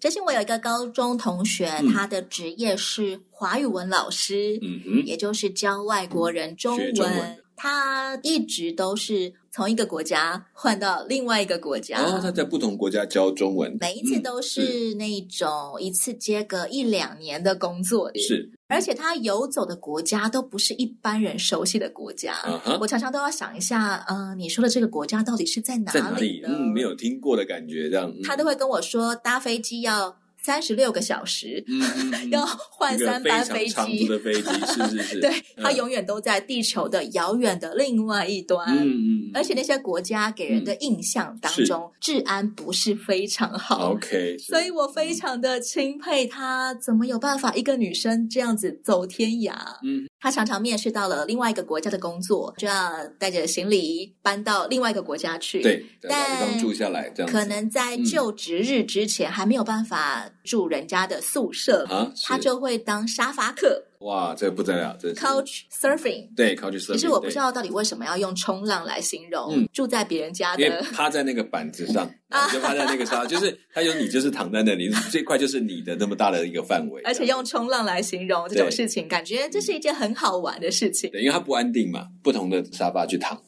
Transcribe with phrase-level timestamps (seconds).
[0.00, 6.94] 之前我有一个高中同学，嗯、他的职业是华语文老师，嗯哼，也就是教外国人中文。
[6.94, 18.48] 中文他一直都是从一个国家换到另外一个国家，然后、哦、他在不同国家教中文，每一次都是那种一次接个一两年的工作，是。
[18.68, 22.78] 而且他游走的国家都不是一般人熟悉的国家，uh huh.
[22.78, 25.98] 我常常都要想一下，嗯、呃，你说的这个国家到底是在哪里？
[25.98, 26.42] 在哪里？
[26.46, 28.14] 嗯，没有听过的感觉，这样。
[28.22, 30.16] 他都会跟我说，搭飞机要。
[30.42, 35.20] 三十六个小时，嗯、 要换三班飞机，长的飞机是是 是。
[35.20, 38.66] 对，他永远都在地球的遥远的另外一端。
[38.76, 39.30] 嗯嗯。
[39.34, 43.92] 而且那些国家给人的印象当中，治安不是非常好。
[43.92, 44.36] OK。
[44.38, 49.54] 所以我非常的钦佩他，怎么有办法一个女生这样子走天涯？
[49.82, 50.06] 嗯。
[50.20, 55.62] 他常常面试到了另外一个国家的工作，就要带着行李搬到另外一个国家去。
[55.62, 57.30] 对，但刚住下来这样。
[57.30, 63.84] 可能在就职日之前还没有办法住人家的宿舍，啊、他就会当沙发客。
[64.00, 66.28] 哇，这个不得了，这是 Couch surfing。
[66.36, 66.92] 对，Couch surfing。
[66.92, 72.08] 其实我不知道到底为什么要用冲浪来形容、嗯、住在别人家的，趴在那个板子上，
[72.52, 77.02] 就趴在那个沙发， 就是他有你，就是躺在那里，这块就是你的那么大的一个范围。
[77.02, 81.10] 而且用冲浪来形容这种事情，感觉这是一件很好玩的事情。
[81.10, 83.40] 对，因为它不安定嘛，不同的沙发去躺。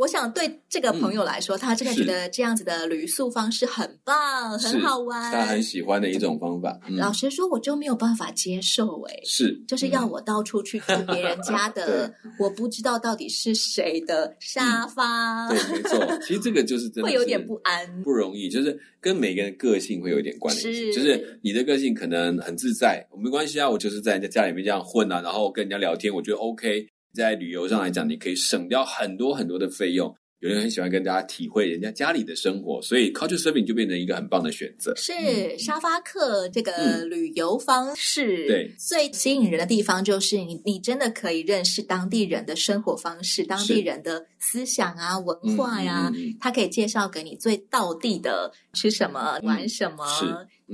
[0.00, 6.80] 我想对这个朋友来说，嗯、他真的觉得这样子的旅宿方式很棒，很好玩，他很喜欢的一种方法。
[6.88, 15.48] 嗯、老实说，我就没有办法接受、欸，哎，是，就是要我到处去住别人家 的，我不知道到底是谁的沙发。
[15.48, 20.72] 嗯、对，没错， 其实这个就是真的会有点不安，不容易，就是跟每个人个性会有点关系。
[20.72, 26.88] 是，就是你的个性可能很自在，我没关系啊，我就是在人家家里面这样混啊，然后跟人家聊天，我觉得 OK。
[27.12, 30.14] 在旅游上来讲，你可以省掉很多很多的费用。
[30.38, 34.96] 有人很喜欢跟大家体会人家家里的生活，所以 Couchsurfing 就变成一个很棒的选择。
[34.96, 46.10] 是、嗯、沙发客这个旅游方式，嗯、对，最吸引人的地方就是你，你真的可以认识当地人的生活方式、当地人的思想啊、文化呀、啊。
[46.14, 50.06] 嗯嗯嗯、他可以介绍给你最道地的吃什么、玩什么。
[50.08, 50.24] 是，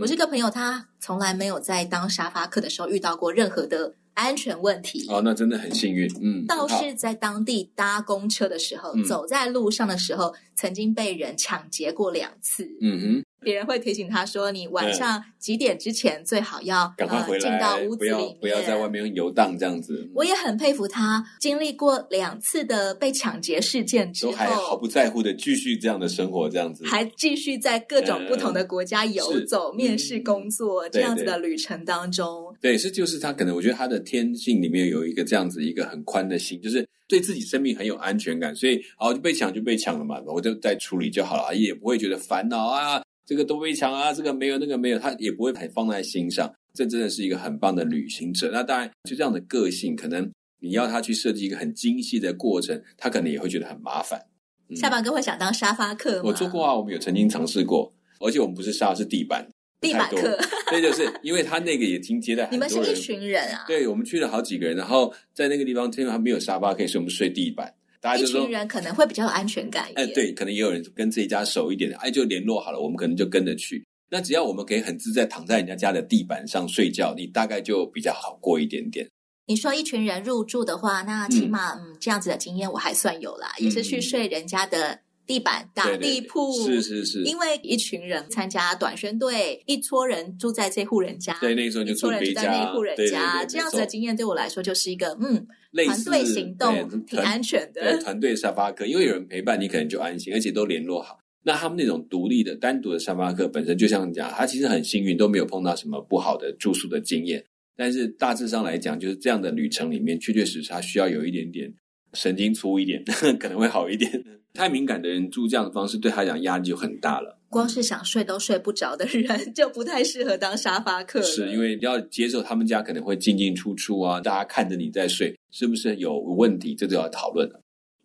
[0.01, 3.97] 我这个朋友他从来没有在当沙发客的时候遇到过任何的。
[4.17, 6.11] 安全问题哦，那真的很幸运。
[6.23, 12.69] 嗯，倒是在当地搭公车的时候，嗯、走在路上的时候，曾经被人抢劫过两次。
[12.81, 13.25] 嗯哼。
[13.47, 32.53] 别人会提醒他说：“你晚上几点之前最好要赶快回来，进到屋子里，不要在外面游荡这样子。”我也很佩服他，经历过两次的被抢劫事件之后，都还毫不在乎的继续这样的生活，这样子还继续在各种不同的国家游走、面试工作这样子的旅程当中。
[32.61, 43.01] 对，是就是他可能我觉得他的天性里面有一个这样子一个很宽的心，就是对自己生命很有安全感，所以好就被抢就被抢了嘛，我就再处理就好了，也不会觉得烦恼啊。
[43.27, 46.51] 这个都被抢啊，这个没有，那个没有，他也不会很放在心上。
[46.73, 48.51] 这真的是一个很棒的旅行者。
[48.53, 54.21] 那当然，就这样的个性，可能你要他去设计一个很精细的过程，他可能也会觉得很麻烦。
[54.69, 56.23] 嗯、下巴哥会想当沙发客吗？
[56.27, 59.49] 我做过啊，我们有曾经尝试过，而且我们不是沙，是地板，
[59.81, 60.39] 地板客。
[60.71, 62.77] 对，就是因为他那个也挺接待 很多人。
[62.77, 63.65] 你们是一群人啊？
[63.67, 67.75] 对，我们去了好几个人，然后在那个地方，因为他没有沙发可以，所以我们睡地板。
[68.15, 70.07] 一群人可能会比较有安全感一点。
[70.07, 73.83] 哎，对，可能也有人跟这一家熟一点的，哎，就联络好了，我们可能就跟着去。
[74.09, 79.09] 那只要我们可以很自在躺在人家家的地板上睡觉，你大概就比较好过一点点。
[79.47, 87.23] 你说一群人入住的话，那起码嗯，嗯这样子的经验我还算有啦，嗯、也是去睡人家的地板打地铺，是是是。
[87.25, 95.47] 因为一群人参加短宣队，一撮人住在这户人家，对，那时候就住在那户人家，这样子的经验对我来说就是一个嗯，
[95.85, 101.19] 团队行动挺安全的，团队沙发客，因为有人陪伴你，可能就安心，而且都联络好。
[101.43, 107.45] 那他们那种独立的、单独的沙发客，本身就像讲，他其实很幸运，都没有碰到什么不好的住宿的经验。
[107.77, 111.73] 但是大致上来讲，就是这样的旅程里面，确确实实他需要有一点点
[112.17, 113.05] 神经粗一点，
[113.39, 114.11] 可能会好一点。
[114.55, 117.39] 太敏感的人住这样的方式，对他讲压力就很大了。
[117.51, 121.21] 光是想睡都睡不着的人， 就不太适合当沙发客。
[121.23, 126.75] 是因为要接受他们家可能会进进出出啊，大家看着你在睡，是不是有问题？
[126.75, 127.61] 这就要讨论了。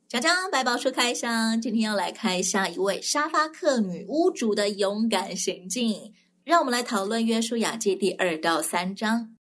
[0.10, 6.14] 江江百宝书开箱，今天要来开箱一位沙发客女屋主的勇敢行径。
[6.44, 9.36] 让我们来讨论约书亚记第二到三章。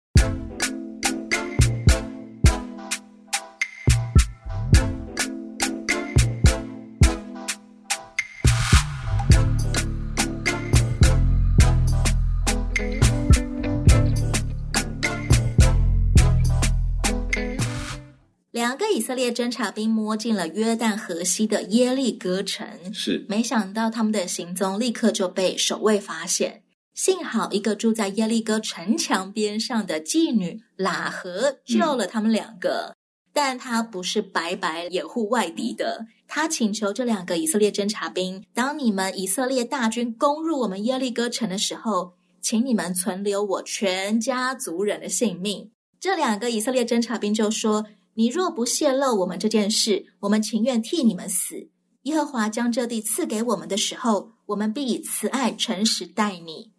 [18.78, 22.64] 两个以色列侦察兵摸进了约旦河西的耶利哥城，
[22.94, 26.62] 是没想到他们的行踪立刻就被守卫发现。
[26.94, 32.96] 幸好一个住在耶利哥城墙边上的妓女喇合救了他们两个，嗯、
[33.32, 36.06] 但她不是白白掩护外敌的。
[36.28, 45.72] 她请求这两个以色列侦察兵：当你们以色列大军攻入我们耶利哥城的时候，请你们存留我全家族人的性命。
[45.98, 47.84] 这两个以色列侦察兵就说。
[48.18, 51.68] 你若不泄露我们这件事，我们情愿替你们死。
[52.02, 56.72] 耶和华将这地赐给我们的时候，我们必以慈爱诚实待你。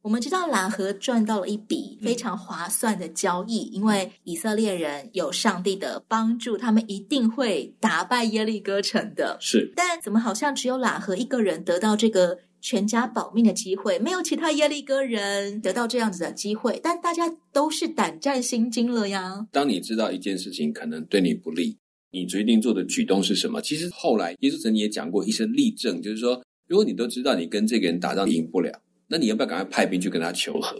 [0.00, 9.36] 我们知道喇合赚到了一笔非常划算的交易，嗯、因为以色列人有上帝的帮助，他们一定会打败耶利哥城的。
[9.38, 12.38] 是，但怎么好像只有喇合一个人得到这个？
[12.66, 19.46] 全家保命的机会，没有其他耶利哥人得到这样子的机会，但大家都是胆战心惊了呀。
[19.52, 21.76] 当你知道一件事情可能对你不利，
[22.10, 23.62] 你决定做的举动是什么？
[23.62, 30.76] 其实后来耶稣曾经也讲过一些例证，就是说，如果你都知道你跟这个人打仗赢不了，那你要不要赶快派兵去跟他求和？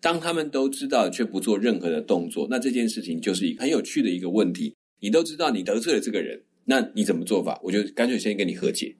[0.00, 4.72] 当他们都知道却不做任何的动作，那这件事情就是一个很有趣的一个问题。
[5.00, 7.60] 你都知道你得罪了这个人，那你怎么做法？
[7.64, 8.94] 我就干脆先跟你和解。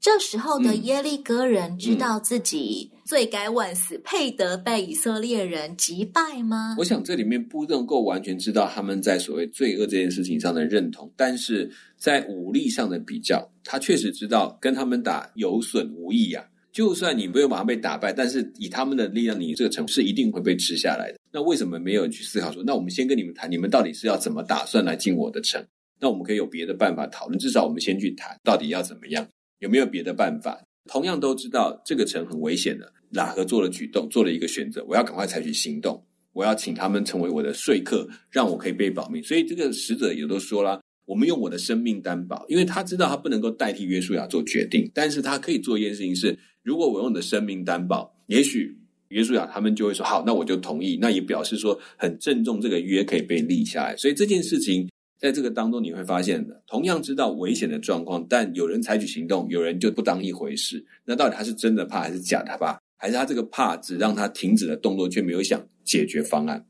[0.00, 6.76] 这时候的耶利哥人知道自己罪该万死，嗯、配得被以色列人击败吗？
[6.78, 16.56] 我想这里面不能够完全知道他们在所谓罪恶这件事情上的认同，但是在武力上的比较，他确实知道跟他们打有损无益呀、啊。
[16.70, 21.18] 就算你没有马上被打败，但是以他们的力量，你这个城是一定会被吃下来的。
[21.32, 25.60] 那为什么没有人去思考说，那我们先跟你们谈，你们到底是要怎么打算来进我的城？
[25.98, 29.26] 那我们可以有别的办法讨论，至少我们先去谈到底要怎么样。
[29.58, 30.60] 有没有别的办法？
[30.90, 36.02] 同样都知道这个城很危险的，喇合做了举动，做了一个选择，我要赶快采取行动，
[36.32, 39.22] 我要请他们成为我的说客，让我可以被保命。
[39.22, 48.74] 所以这个使者也都说了，我们用我的生命担保，因为他知道他不能够代替约书亚做决定，但是他可以做一件事情是，如果我用我的生命担保，也许
[49.08, 53.96] 约书亚他们就会说好，那我就同意，那也表示说很郑重这个约可以被立下来。
[53.96, 54.88] 所以这件事情。
[55.18, 60.84] 在这个当中，你会发现的，同样知道危险的状况，但有人采取行动，有人就不当一回事。
[61.04, 62.80] 那到底他是真的怕，还是假的怕？
[62.96, 66.64] 还是他这个怕只让他停止了动作，却没有想解决方案？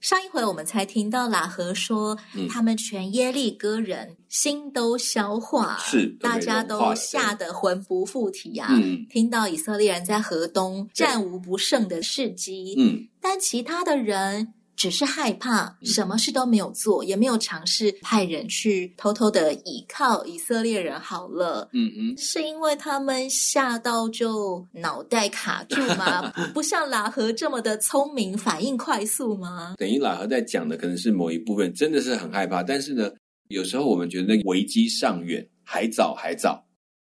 [0.00, 8.68] 上一回我们才听到喇合说，嗯、他们全耶利哥人心都消化，是大家都吓得魂不附体啊！
[8.70, 14.52] 嗯、听到以色列人在河东战无不胜的事迹，嗯，但其他的人。
[14.76, 20.98] 只是害怕，什么事都没有做，也没有尝试派人去偷偷的倚靠以色列人。
[21.00, 26.30] 好了，嗯嗯，是因为他们吓到就脑袋卡住吗？
[26.52, 29.74] 不像喇合这么的聪明，反应快速吗？
[29.78, 32.62] 等于喇合在讲的可能是某一部分，真的是很害怕。
[32.62, 33.10] 但是呢，
[33.48, 36.64] 有时候我们觉得那个危机尚远，还早还早，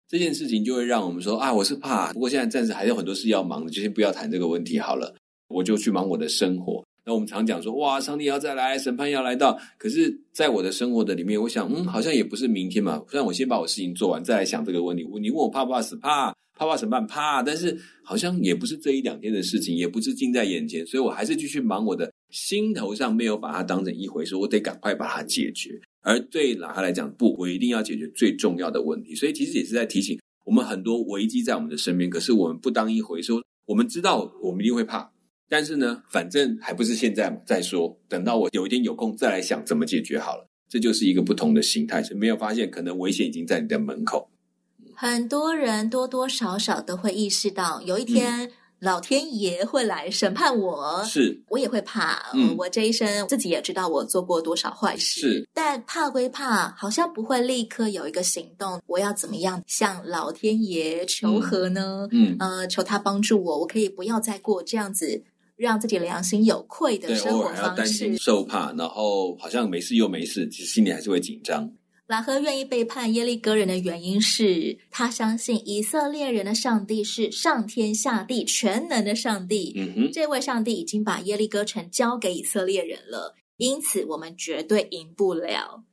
[0.07, 2.13] 这件事情就会让我们说啊，我是怕。
[2.13, 5.15] 不过现在暂时还有很多事要忙的，就先不要谈这个问题好了，
[5.47, 6.83] 我就去忙我的生活。
[7.05, 9.55] 那我们常讲说，哇，上帝要再来，审判要来到。
[9.77, 12.99] 可是，在我的生活的里面，我想，嗯，好像也不是明天嘛。
[13.07, 15.03] 虽然我先把我事情做完，再来想这个问题。
[15.21, 15.95] 你问我怕不怕死？
[15.97, 17.05] 怕，怕怕审判？
[17.05, 17.43] 怕。
[17.43, 22.11] 但是，好像也不是这一两天的事情，也不是近在眼前，所以我还是继续忙我的。
[22.31, 25.79] 心头上没有把它当成一回事，我得赶快把它解决。
[26.01, 29.13] 而对喇哈来讲，不，我一定要解决最重要的问题。
[29.13, 33.31] 所以，其实也是在提醒我们，很多危机在我们的身边，可是我们不当一回事。
[33.65, 35.09] 我们知道，我们一定会怕。
[35.47, 40.47] 但是呢，反正还不是现在嘛，再说，等到我有一天有空再来想怎么解决好了。
[40.67, 44.29] 这就是一个不同的心态，是没有发现可能危险已经在你的门口。
[44.95, 48.49] 很多人多多少少都会意识到，有一天
[48.79, 52.31] 老天爷会来审判我，是、嗯、我也会怕。
[52.33, 58.81] 嗯，我这一生自己也知道我做过多少坏事，是，但怕归怕，好像不会立刻有一个行动。
[58.87, 62.07] 我要怎么样向老天爷求和呢？
[62.11, 65.23] 嗯，嗯呃，求他帮助我，我可以不要再过这样子。
[65.55, 71.71] 让自己良心有愧的生活方式，还要担心受怕，然后好像没事又没事，其实心里还是会紧张。
[72.07, 79.73] 喇合愿意背叛耶利哥人的原因是他相信以色列人的上帝是上天下地全能的上帝。
[79.75, 85.83] 嗯哼，这位上帝已经把耶利哥城交给以色列人了，因此我们绝对赢不了。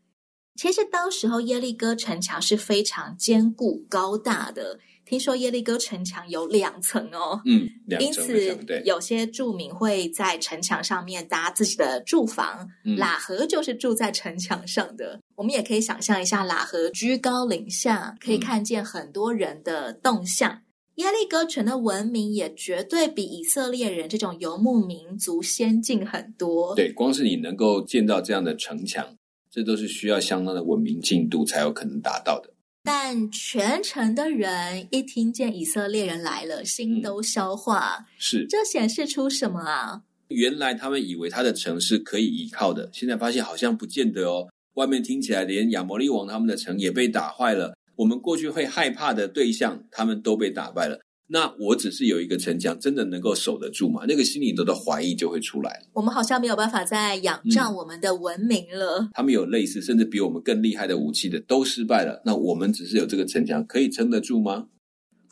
[0.54, 4.80] 其实当时候耶利哥城墙是非常坚固高大的。
[5.12, 12.66] 听说耶利哥城墙有两层哦，嗯，两层，因此对有些住民会在城墙上面搭自己的住房。
[12.86, 15.20] 嗯、喇合就是住在城墙上的。
[15.34, 20.50] 我们也可以想象一下，喇合居高临下，可以看见很多人的动向。
[20.50, 20.62] 嗯、
[20.94, 26.74] 耶利哥城的文明也绝对比以色列人这种游牧民族先进很多。
[26.74, 29.14] 对，光是你能够建造这样的城墙，
[29.50, 32.51] 这都是需要相当的文明进度才有可能达到的。
[32.84, 37.98] 但全城的人一听见以色列人来了，心都消化。
[37.98, 40.02] 嗯、是，这显示出什么啊？
[40.28, 44.48] 原来他们以为他的城是可以依靠的，现在发现好像不见得哦。
[44.74, 50.98] 外面听起来连亚摩利王他们的城也被打坏了，我们过去会害怕的对象，他们都被打败了。
[51.32, 54.04] 那我只是有一个城墙，真的能够守得住吗？
[54.06, 55.82] 那个心里头的怀疑就会出来。
[55.94, 58.98] 我们好像没有办法再仰仗我们的文明了。
[59.00, 62.20] 嗯，他们有类似甚至比我们更厉害的武器的，都失败了。
[62.26, 64.66] 那我们只是有这个城墙，可以撑得住吗？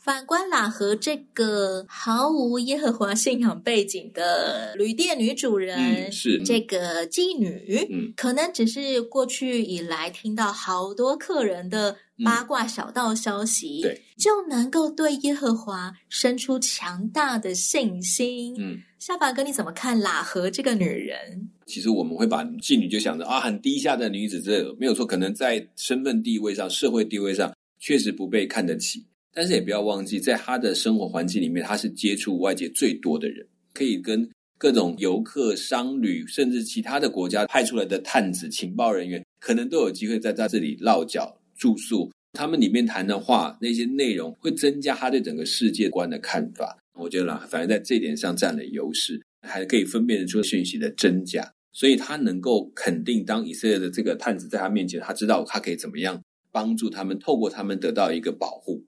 [0.03, 18.55] 反观喇合这个毫无耶和华信仰背景的旅店女主人，嗯、是这个妓女，嗯，可能只是过去以来听到好多客人的八卦小道消息，嗯、对，就能够对耶和华生出强大的信心。
[18.57, 21.47] 嗯，下巴哥，你怎么看喇合这个女人？
[21.67, 29.05] 其实我们会把妓女就想着啊，很低下的女子，这没有错，可能在身份地位上、社会地位上确实不被看得起。
[29.33, 42.11] 但是也不要忘记，在他的生活环境里面，他是接触外界最多的人，可以跟各种游客、商旅，甚至其他的国家派出来的探子、情报人员，可能都有机会在在这里落脚住宿。
[42.33, 46.77] 他们里面谈的话，那些内容会增加他对整个世界观的看法。
[46.93, 56.21] 我觉得啦，反而在这点上占了优势，还可以分辨得出讯息的真假，所以他能够肯定，当以色列的这个探子在他面前，他知道他可以怎么样
[56.51, 58.83] 帮助他们，透过他们得到一个保护。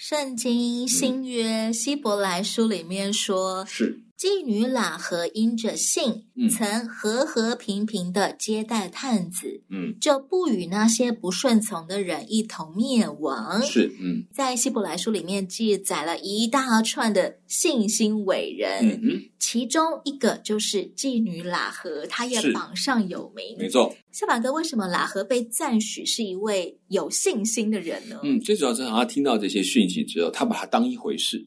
[0.00, 3.98] 圣经新约希伯来书里面说，是。
[4.18, 13.62] 妓女喇合因着信，嗯、曾和和平平的接待探子，嗯，就不与那些不顺从的人一同灭亡。
[13.62, 23.56] 是，嗯，在希伯来书里面记载了一大串的信心伟人，嗯哼，其中一个就是妓女喇合，她也榜上有名。
[23.56, 28.18] 没错，小马哥，为什么喇合被赞许是一位有信心的人呢？
[28.24, 31.46] 嗯，最主要是他听到这些讯息之后，他把它当一回事。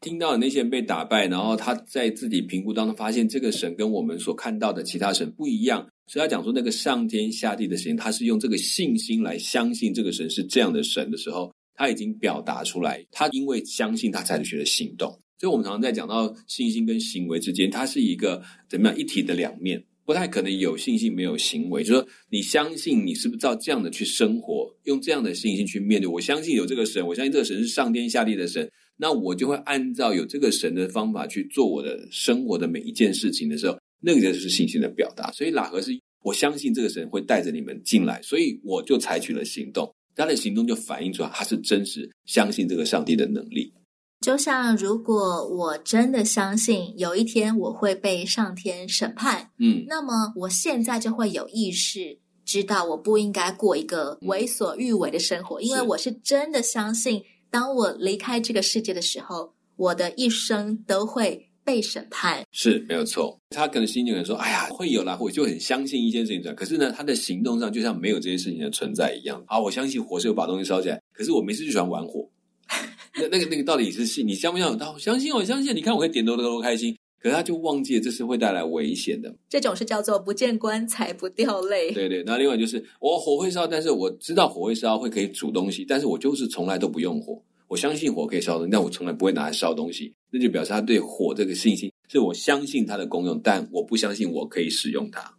[0.00, 15.10] 听到那些人被打败，然后他在自己评估当中发现，这个神跟我们所看到的其他神不一样，所以他讲说那个上天下地的神，他是用这个信心来相信这个神是这样的神的时候，他已经表达出来，他因为相信他才学了行动。
[15.40, 21.82] 所以我们常常在讲到信心跟行为之间，它是一个怎么样一体的两面，不太可能有信心没有行为。
[21.82, 26.08] 就是说你相信你是不是照这样的去生活，用这样的信心去面对？
[26.08, 28.68] 我相信有这个神，我相信这个神是上天下地的神。
[29.00, 35.30] 那我就会按照有这个神的方法去做我的生活的每一件事情的时候，那个就是信心的表达。
[35.30, 35.92] 所以喇合是
[36.24, 39.88] 我相信这个神会带着你们进来，所以我就采取了行动。
[40.16, 43.72] 他的行动就反映出来他是真实相信这个上帝的能力。
[44.20, 57.22] 就像如果我真的相信有一天我会被上天审判，嗯，那么我现在就会有意识知道我不应该过一个为所欲为的生活，嗯，因为我是真的相信。
[57.50, 62.44] 当我离开这个世界的时候，我的一生都会被审判。
[62.52, 63.38] 是没有错。
[63.50, 69.42] 他可能心里可能说：“哎呀，会有啦，我就很相信一件事情。”可是呢，他的行动上就像没有这些事情的存在一样。
[69.46, 72.28] 啊，我相信火是有把东西烧起来，可是我没事就喜欢玩火。
[73.14, 74.26] 那那个那个到底是信？
[74.26, 74.78] 你相不相信？
[74.78, 75.74] 他相信，我相信。
[75.74, 76.96] 你看，我可以点多多多开心。
[77.20, 79.34] 可是他就忘记了，这是会带来危险的。
[79.48, 81.92] 这种是叫做不见棺材不掉泪。
[81.92, 87.42] 对对，那另外就是我火会烧，但是我知道火会烧会可以煮东西，但是我就是从来都不用火。
[87.66, 90.14] 我相信火可以烧东西，但我从来不会拿来烧东西。
[90.30, 95.37] 那就表示他对火这个信心，是我相信它的功用，但我不相信我可以使用它。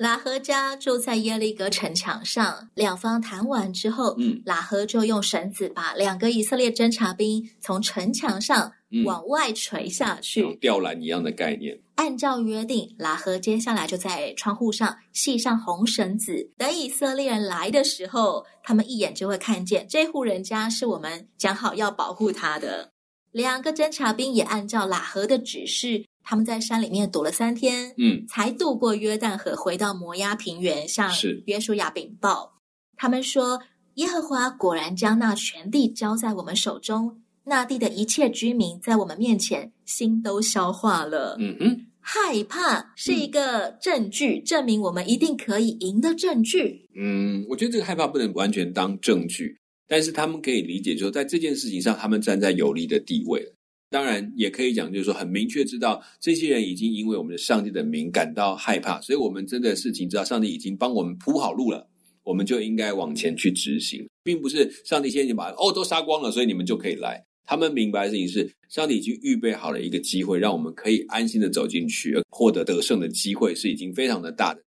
[0.00, 8.72] 喇合家住在耶利哥城墙上，两方谈完之后，嗯，拉合就用绳子把两个以色列侦察兵从城墙上
[9.04, 11.78] 往外垂下去，嗯、吊篮一样的概念。
[11.96, 22.90] 按照约定，拉合接下来就在窗户上系上红绳子，等以色列人来的时候，他们一眼就会看见这户人家是我们讲好要保护他的。
[23.32, 26.06] 两个侦察兵也按照喇合的指示。
[26.22, 31.10] 他们在山里面躲了三天，嗯，才渡过约旦河，回到摩押平原，向
[31.46, 32.58] 约书亚禀报。
[32.96, 33.60] 他们说
[33.96, 46.88] ：“耶和华果然将那全地交在我们手中，那地的一切居民在我们面前心都消化了。”嗯哼，害怕是一个证据，嗯、证明我们一定可以赢的证据。
[46.94, 49.58] 嗯，我觉得这个害怕不能完全当证据，
[49.88, 53.52] 但是他们可以理解，说在这件事情上，他们站在有利的地位了。
[53.90, 61.88] 当然，也可以讲，就是说很明确知道，这些人已经因为我们的上帝的名感到害怕，所以我们真的事情知道上帝已经帮我们铺好路了，
[62.22, 67.20] 我们就应该往前去执行，并不是上帝先已经把哦都杀光了，所以你们就可以来。
[67.44, 74.62] 他们明白的事情是，上帝已经预备好了一个机会，让我们可以安心的走进去，获得得胜的机会是已经非常的大的。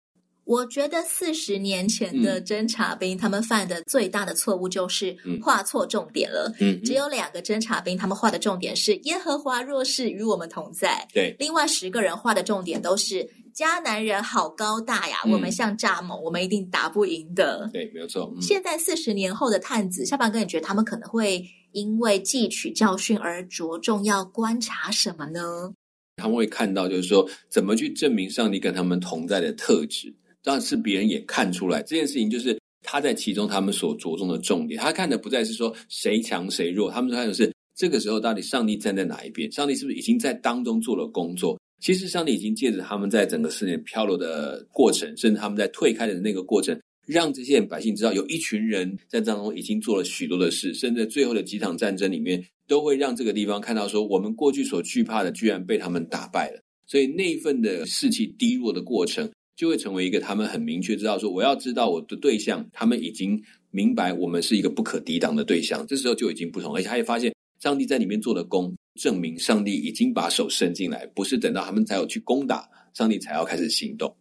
[0.45, 6.53] 我觉得四十年前的侦察兵，嗯、他们犯的最大的错误就是画错重点了。
[6.61, 11.07] 嗯，只有两个侦察兵，他们画的重点是耶和华若是与我们同在。
[11.13, 17.71] 对，另外十个人画的重点都是迦南人好高大呀，嗯、我们像蚱蜢，我们一定打不赢的。
[17.73, 18.33] 对，没有错。
[18.35, 25.73] 嗯、现在四十年后的探子，下半哥，你觉得他们可能会因为汲取教训而着重要观察什么呢？
[26.17, 30.13] 他们会看到，就是说怎么去证明上帝跟他们同在的特质。
[30.43, 34.81] 当然是别人也看出来这件事情，就是他在其中他们所着重的重点。
[34.81, 39.51] 他看的不再是说谁强谁弱，他们看的是这个时候到底上帝站在哪一边？
[39.53, 41.57] 上帝是不是已经在当中做了工作？
[41.81, 56.61] 其实上帝已经借着他们在整个世界漂流的过程，甚至他们在退开的那个过程，让这些百姓知道，有一群人在当中已经做了许多的事，甚至最后的几场战争里面，都会让这个地方看到说，我们过去所惧怕的，居然被他们打败了。
[56.87, 59.31] 所以那一份的士气低落的过程。
[59.57, 65.87] 就会成为一个他们很明确知道说，我要知道我的对象，他们已经明白我们是一个不可抵挡的对象。
[65.87, 74.17] 这时候就已经不同，而且他也发现上帝在里面做的工，证明上帝已经把手伸进来，不是等到他们才有去攻打，上帝才要开始行动。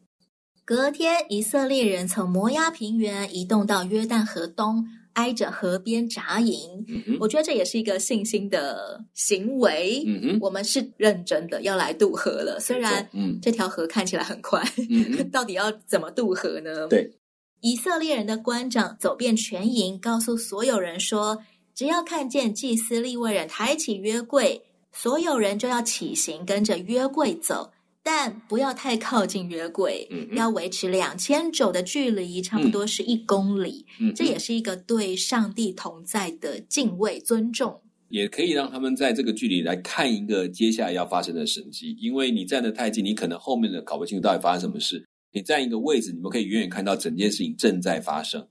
[0.63, 4.85] 隔天，以色列人从摩押平原移动到约旦河东。
[5.13, 10.03] 挨着河边扎营，嗯、我觉得这也是一个信心的行为。
[10.05, 16.87] 嗯哼，我们是认真的要来渡河了，虽然嗯，这条河看起来很宽，嗯、 到底要怎么渡河呢？
[16.87, 17.11] 对，
[17.61, 21.39] 以色列人的官长走遍全营，告诉所有人说：
[21.75, 27.71] 只要看见祭司利未人抬起约柜，所有人就要起行，跟着约柜走。
[28.03, 33.85] 但不要太靠近约柜，嗯、要维持两千肘的距离，差不多是一公里。
[33.99, 41.95] 嗯、这也是一个对上帝同在的敬畏、尊重，也可以让他们在这个距离来看一个接下来要发生的神迹。
[41.99, 45.05] 因为你站得太近，你可能后面的搞不清楚到底发生什么事。
[45.33, 48.47] 你站一个位置，你们可以远远看到整件事情正在发生。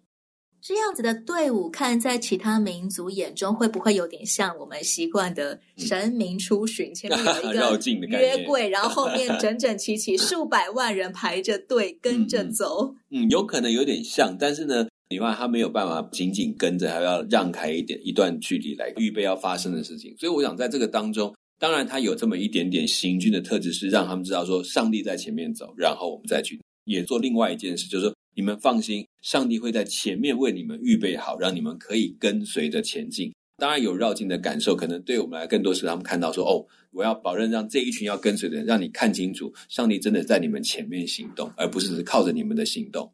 [0.63, 6.91] 这样子的队伍，看在其他民族眼中，会不会有点像我们习惯的神明出巡？
[6.91, 13.27] 嗯、前面有一个 约柜，然后后面整整齐齐 数百万人排着队跟着走嗯。
[13.27, 20.15] 嗯，有可能有点像，但是呢，你看他没有办法紧紧跟着，还要让开一点一段距离来预备要发生的事情。
[20.19, 28.15] 所以我想在这个当中，当然他有这么一点点行军的特质，是让他们知道说上帝在前面走，然后我们再去也做另外一件事，就是说。
[28.35, 33.33] 你们放心，上帝会在前面为你们预备好，让你们可以跟随着前进。
[33.57, 43.13] 当然有绕境的感受，可能对我们来更多是他们看到说：“哦，我要保证让这一群要跟随的人，让你看清楚，上帝真的在你们前面行动，而不是只是靠着你们的行动。”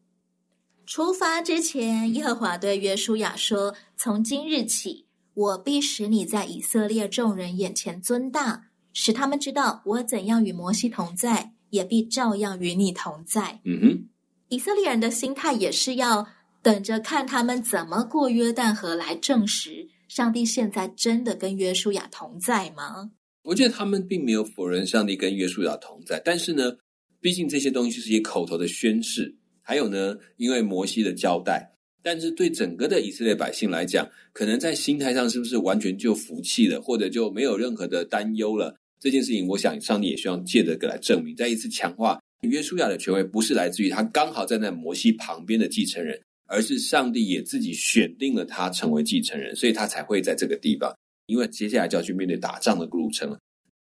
[0.85, 14.09] 出发之前，耶和华对约书亚说：“从今日起，我必使你在以色列众人眼前尊大，使他们知道我怎样与摩西同在，也必照样与你同在。”嗯哼。
[14.49, 16.25] 以色列人的心态也是要
[16.63, 23.11] 等着看他们怎么过约旦河来证实上帝现在真的跟约书亚同在吗？
[23.43, 26.77] 我觉得他们并没有否认上帝跟约书亚同在，但是呢，
[27.19, 38.77] 毕竟这些东西是一口头的宣誓，还有呢，因为摩西的交代，但是对整个的以色列百姓来讲，可能在心态上是不是完全就服气了，或者就没有任何的担忧了？
[38.99, 42.19] 这件事情，我想上帝也希望借这个来证明，再一次强化。
[42.41, 50.93] 约书亚的权威不是来自于他刚好站在摩西旁边的继承人，而是上帝也自己选定了他成为继承人，所以他才会在这个地方。
[51.25, 53.37] 因为接下来就要去面对打仗的路程了。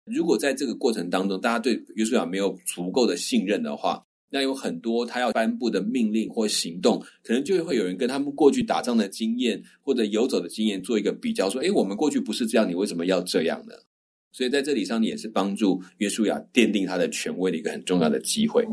[0.05, 13.75] 如果在这个过程当中，大家对约书亚没有足够的信任的话，那有很多他要颁布的命令或行动，可能就会有人跟他们过去打仗的经验或者游走的经验做一个比较，说：“诶，我们过去不是这样，你为什么要这样呢？”
[14.35, 18.67] 所以在这里上，你也是帮助约书亚奠定他的权威的一个很重要的机会。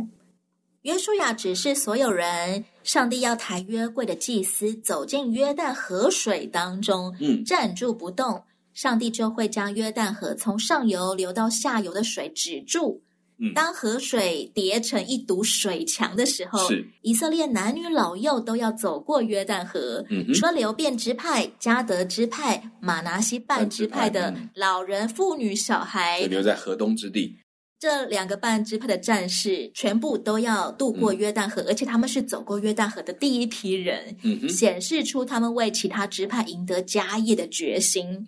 [0.82, 8.42] 约书亚指示所有人，上帝要抬约柜的祭司走进约旦河水当中，嗯，站住不动，
[8.74, 13.00] 上帝就会将约旦河从上游流到下游的水止住。
[13.42, 20.04] 嗯，当河水叠成一堵水墙的时候，是以色列男女老幼都要走过约旦河。
[20.08, 27.36] 嗯哼，除了流变支派、加德支派、马拿西半支派的老人、妇女、小孩，留在河东之地。
[27.82, 34.16] 这两个半支派的战士全部都要渡过约旦河，嗯、而且他们是走过约旦河的第一批人，
[34.48, 38.24] 显示出他们为其他支派赢得家业的决心。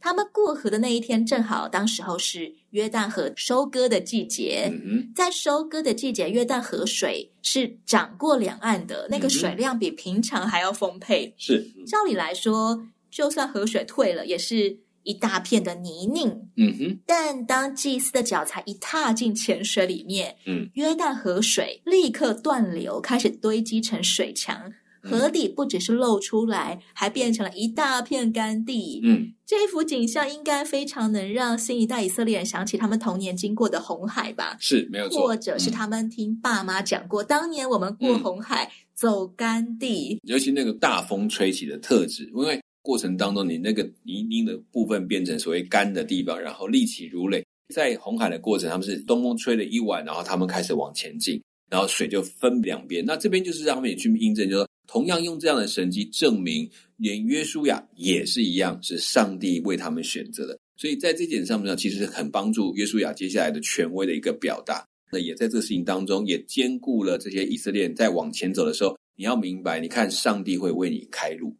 [0.00, 4.72] 他们过河的那一天正好，当时候是约旦河收割的季节。
[4.72, 11.34] 嗯，在收割的季节，约旦河水是涨过两岸的，那个水量比平常还要丰沛。
[11.36, 14.78] 是，照理来说，就算河水退了，也是。
[15.04, 16.98] 一大片的泥泞，嗯哼。
[17.06, 29.00] 但当祭司的脚才一踏进浅水里面，嗯，约旦河水立刻断流，开始堆积成水墙，河底不只是露出来，还变成了一大片干地。
[29.04, 34.56] 嗯，这幅景象应该非常能让新一代以色列人想起他们童年经过的红海吧？
[34.58, 35.20] 是，没有错。
[35.26, 42.58] 或者是他们听爸妈讲过，嗯、当年我们过红海、嗯、走干地，尤其那个大风吹起的特质，因为。
[42.84, 47.42] 过程当中，你那个泥泞的部分变成所谓干的地方，然后立起如垒。
[47.74, 53.02] 在红海的过程，他们是东风吹了一晚，然后他们开始往前进，然后水就分两边。
[53.02, 60.58] 那这边就是让他们也去印证，就说同样用这样的神迹证明，连约书亚也是一样，是上帝为他们选择的。
[60.76, 64.86] 所以在这点上面，其实很帮助约书亚接下来的权威的一个表达。
[65.10, 71.56] 那也在这个事情当中，也兼顾了这些以色列在往前走的时候，你要明白，你看上帝会为你开路。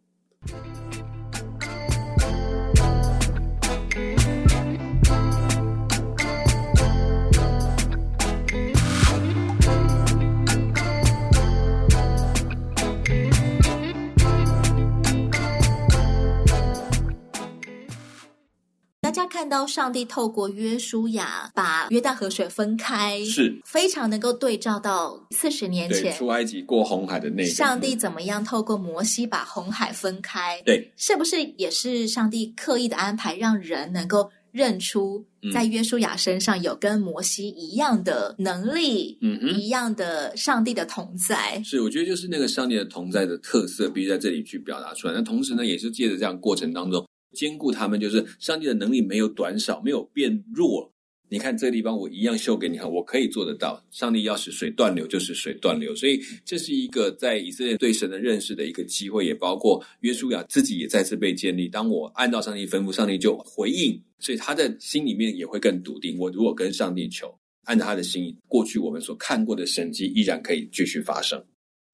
[19.14, 30.60] 家看到上帝透过约书亚把约旦河水分开，是非常能够对照到四十年前出埃及过红海的那个上帝怎么样透过摩西把红海分开？
[30.66, 41.62] 对，是不是也是上帝刻意的安排，让人能够认出在约书亚身上有跟摩西一样的能力，嗯哼，一样的上帝的同在？
[41.64, 45.14] 是，我觉得就是那个上帝的同在的特色，必须在这里去表达出来。
[45.14, 47.04] 那同时呢，也是借着这样过程当中。
[47.34, 50.90] 兼顾他们，就是上帝的能力没有短少，没有变弱。
[51.30, 53.82] 你看这个地方，我一样秀给你看，我可以做得到。
[53.90, 55.92] 上帝要使水断流，就使水断流。
[55.96, 61.66] 所以这是一个在以色列对神的认识的一个机会，也包括约书亚自己也再次被建立。
[61.66, 66.16] 当我按照上帝吩咐，上帝就回应，所以他的心里面也会更笃定。
[66.18, 71.42] 我如果跟上帝求，按照他的心意，过去我们所看过的神迹依然可以继续发生。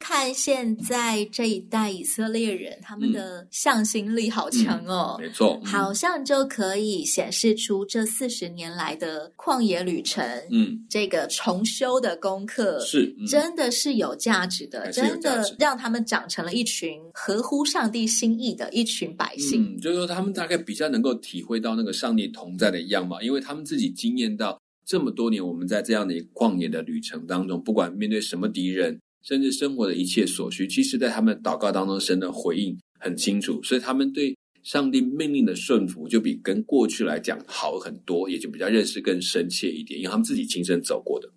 [0.00, 19.76] 看现在这一代以色列人，他们的向心力好强哦，嗯嗯、没错，好像就可以显示出这四十年来的旷野旅程，嗯，这个重修的功课是、嗯、真的是有价值的，值真的让他们长成了一群合乎上帝心意的一群百姓。
[19.76, 28.98] 嗯，就是说他们大概比较能够体会到那个上帝同在的样貌，因为他们自己经验到这么多年，我们在这样的一个旷野的旅程当中，不管面对什么敌人。
[29.22, 41.28] 甚至生活的一切所需，其实，在他们祷告当中，神的回应很清楚，所以他们对上帝命令的顺服，就比跟过去来讲好很多，也就比较认识更深切一点，因为他们自己亲身走过的。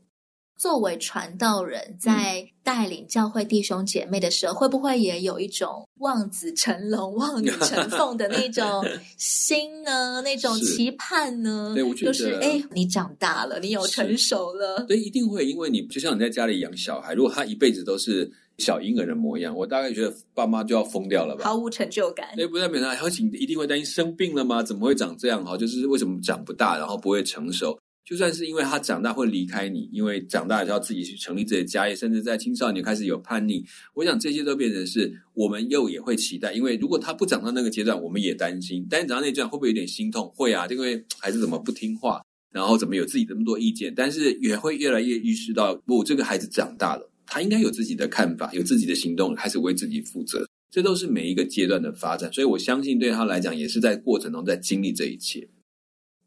[0.58, 8.86] 作为传道人，在带领教会弟兄姐妹的时候，嗯、会不会也有一种望子成龙、 望女成凤的那种
[9.18, 10.22] 心呢？
[10.22, 11.74] 那种期盼呢？
[11.76, 22.28] 对，我觉得就是哎，你长大了，你有成熟了，对，一定会，因为你就像你在家里养小孩，如果他一辈子都是小婴儿的模样，我大概觉得爸妈就要疯掉了吧，毫无成就感。
[22.36, 24.64] 对，不代表他而且一定会担心生病了吗？
[24.64, 25.44] 怎么会长这样？
[25.44, 27.78] 哈，就是为什么长不大，然后不会成熟？
[28.06, 33.64] 就算是因为他长大会离开你，因为长大就要自己去成立自己的家业，甚至在青少年开始有叛逆，
[33.94, 36.52] 我想这些都变成是我们又也会期待。
[36.54, 40.30] 因为如果他不长到那个阶段，我们也担心；但长到那阶段，会不会有点心痛？
[40.36, 43.94] 会啊，因为孩子怎么不听话，然后怎么有自己这么多意见？
[43.96, 50.46] 但是也会越来越意识到，不，这个孩子长大了，他应该有自己的看法，有自己的行动，开始为自己负责。
[50.70, 55.48] 这都是每一个阶段的发展，所以我相信对他来讲，也是在过程中在经历这一切。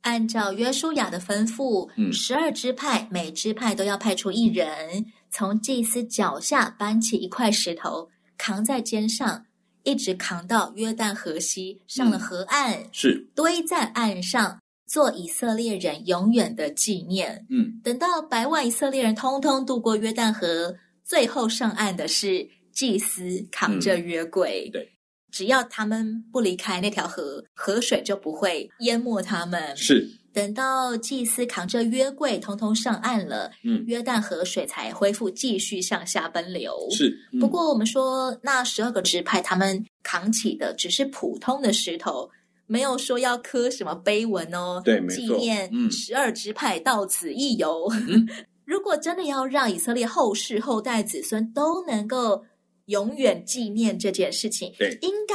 [0.06, 9.44] 按照约书亚的吩咐，十二支派每支派都要派出一人，从祭司脚下搬起一块石头，扛在肩上，
[9.82, 17.44] 一直扛到约旦河西，上了河岸，嗯、是堆在岸上，做以色列人永远的纪念。
[17.50, 24.70] 嗯，等到百万以色列人通通渡过约旦河，最后上岸的是祭司扛着约柜。
[24.70, 24.95] 嗯、对。
[25.36, 29.76] 只要他们不离开那条河，河水就不会淹没他们。
[29.76, 30.08] 是。
[30.32, 36.72] 等到祭司扛着约柜通通上岸了，嗯，约旦河水才恢复继续向下奔流。
[36.90, 37.14] 是。
[37.34, 42.30] 嗯、不过我们说，那十二个支派他们扛起的只是普通的石头。
[42.66, 47.86] 没有说要刻什么碑文哦，对，没错，纪念十二支派到此一游。
[48.08, 48.26] 嗯、
[48.64, 52.44] 如果真的要让以色列后世后代子孙都能够
[52.86, 55.34] 永远纪念这件事情，对，应该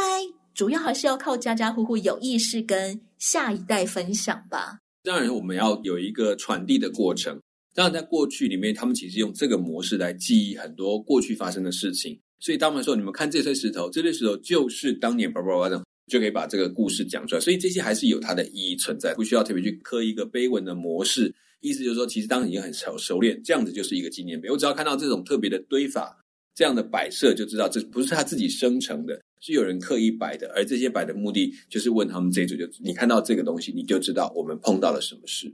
[0.54, 4.80] 主要还是要靠家家户户有意识跟下一代分享吧。
[5.04, 7.40] 当然，我们要有一个传递的过程。
[7.74, 12.20] 当然，在过去里面，他们其实用这个模式来记忆很多过去发生的事情。
[12.40, 15.82] 所以，当我们说，你们看这堆石头，这堆石头就是当年叭叭叭的。
[16.08, 21.34] 就可以把这个故事讲出来，所以这些还是有它的意义存在，不需要特别去刻一个碑文的模式。
[21.62, 24.50] 意思就是说，其实当时已经很熟熟练，这样子就是一个纪念碑。
[24.50, 26.18] 我只要看到这种特别的堆法，
[26.54, 30.52] 这样的摆设，就知道这不是他自己生成的，是有人刻意摆的。
[30.56, 35.54] 而这些摆的目的，就是问他们这一组，就你看到这个东西，你就知道我们碰到了什么事。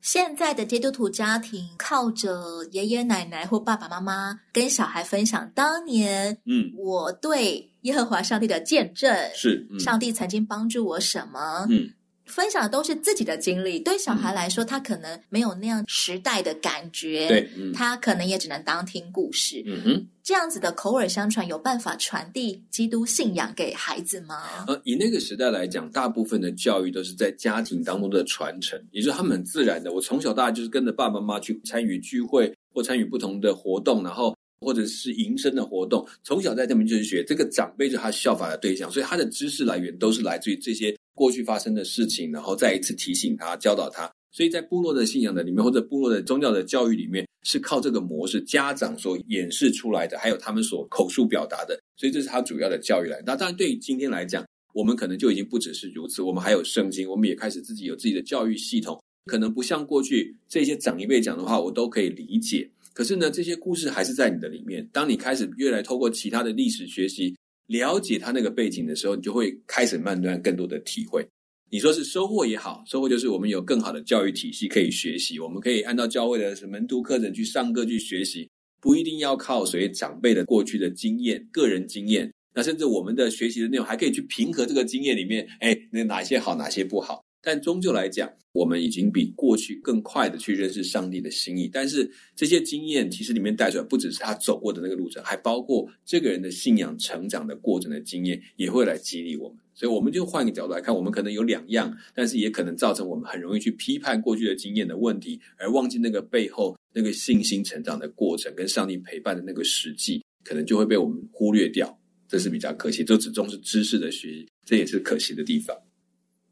[0.00, 11.90] 现在的基督徒家庭靠着爷爷奶奶或爸爸妈妈跟小孩分享当年，嗯，我对耶和华上帝的见证是，嗯、上帝曾经帮助我什么，嗯。
[12.24, 19.62] 分享的都是自己的经历，对小孩来说，他可能没有那样时代的感觉，对，嗯、他可能也只能当听故事。
[19.66, 24.64] 嗯哼，这样子的口耳相传，有办法传递基督信仰给孩子吗？
[24.66, 29.92] 呃，以那个时代来讲，大部分的教育都是在家庭当中的传承，也就是他们很自然的。
[29.92, 40.96] 我从小到大就是跟着爸爸妈妈去参与聚会，或参与不同的活动，然后或者是营生的活动，从小在这边就是学这个长辈，就是他效法的对象，所以他的知识来源都是来自于这些。
[41.14, 44.10] 过去发生的事情，然后再一次提醒他、教导他。
[44.30, 51.78] 所以在部落的信仰的里面，或者部落的宗教的教育里面，是靠这个模式，家长所演示出来的，还有他们所口述表达的。
[51.96, 53.22] 所以这是他主要的教育来。
[53.26, 56.22] 那当然，对于今天来讲，我们可能就已经不只是如此。
[56.22, 58.98] 我们还有圣经，我们也开始自己有自己的教育系统。
[59.26, 62.70] 可能不像过去这些长一辈讲的话，我都可以理解。
[62.94, 64.88] 可是呢，这些故事还是在你的里面。
[64.92, 67.36] 当你开始越来透过其他的历史学习。
[67.72, 71.26] 了解他那个背景的时候，你就会开始慢慢更多的体会。
[71.70, 78.46] 你说是收获也好，收获就是我们有更好的教育体系可以学习，我们可以按照教会的门徒课程去上课去学习，
[78.78, 82.30] 不一定要靠谁长辈的过去的经验、个人经验。
[82.54, 87.24] 那甚至我们的学习的内容还可以去平和这个经验里面，哎，那哪些好，哪些不好。
[87.42, 91.68] 但终究来讲，我们已经比过去更快的去认识上帝的心意。
[91.70, 99.58] 但是这些经验其实里面带出来，不只是他走过的那个路程，还包括这个人的信仰成长的过程的经验，也会来激励我们。
[99.74, 111.98] 所以我们就换个角度来看，我们可能有两样，但是也可能造成我们很容易去批判过去的经验的问题，而忘记那个背后那个信心成长的过程跟上帝陪伴的那个实际，可能就会被我们忽略掉。
[112.28, 115.76] 这是比较可惜，就只重视知识的学习，这也是可惜的地方。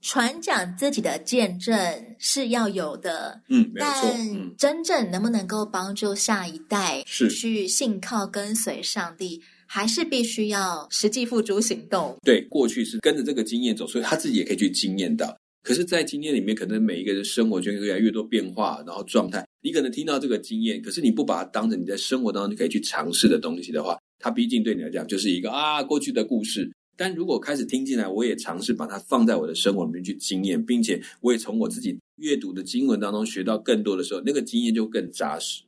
[0.02, 1.74] 传讲自己的见证
[2.18, 12.16] 是要有的，嗯，没错，但真正能不能够帮助下一代是去信靠跟随上帝，还是必须要实际付诸行动。
[12.24, 15.36] 对，过去是跟着这个经验走，所以他自己也可以去经验到。
[15.62, 26.72] 可是，在经验里面，可能每一个人生活就越来越多变化，然后状态，你可能听到这个经验，可是你不把它当成你在生活当中你可以去尝试的东西的话，它毕竟对你来讲就是一个啊过去的故事。
[27.00, 35.62] 但如果开始听进来，我也尝试把它放在我的生活里面去经验，并且我也从我自己阅读的经文当中学到更多的时候，那个经验就更扎实。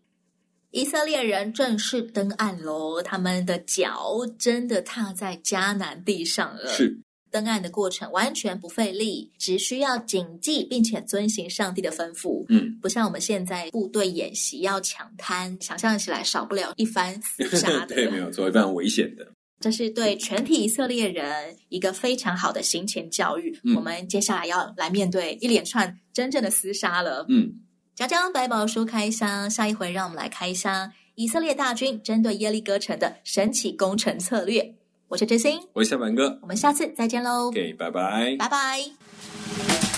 [0.72, 6.66] 以色列人正式登岸喽，他们的脚真的踏在迦南地上了。
[6.68, 6.98] 是
[7.30, 12.44] 登岸的过程完全不费力，只需要谨记并且遵行上帝的吩咐。
[12.50, 17.96] 嗯，不像我们现在部队演习要抢滩，想象起来少不了一番厮杀的。
[17.96, 19.26] 对，没有错，非常危险的。
[19.62, 23.58] 这是对全体以色列人一个非常好的行前教育。
[23.64, 27.24] 嗯、我们接下来要来面对一连串真正的厮杀了。
[27.28, 27.54] 嗯，
[27.94, 34.74] 讲讲百宝书开箱，下一回让我们来开箱以色列大军针对耶利哥城的神奇攻城策略。
[35.08, 37.48] 我是真心，我是小满哥，我们下次再见喽。
[37.48, 39.91] OK，拜拜，拜拜。